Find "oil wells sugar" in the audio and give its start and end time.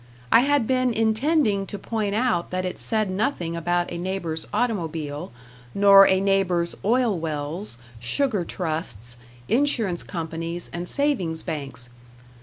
6.83-8.43